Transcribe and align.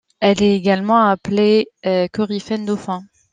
Elle 0.19 0.41
est 0.41 0.55
également 0.55 1.05
appelée 1.09 1.67
coryphène 2.11 2.65
dauphin. 2.65 3.03